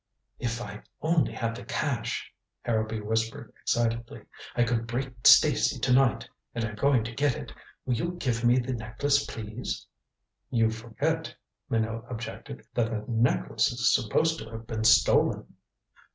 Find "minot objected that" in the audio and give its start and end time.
11.69-12.89